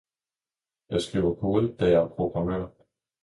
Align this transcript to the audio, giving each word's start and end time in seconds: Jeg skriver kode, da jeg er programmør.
Jeg 0.89 1.01
skriver 1.01 1.35
kode, 1.35 1.75
da 1.79 1.85
jeg 1.85 2.01
er 2.03 2.07
programmør. 2.09 2.67